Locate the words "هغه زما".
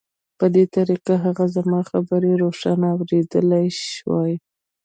1.25-1.79